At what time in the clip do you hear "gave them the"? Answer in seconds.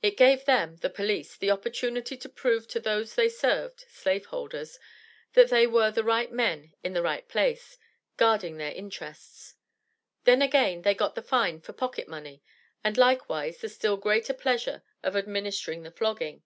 0.16-0.88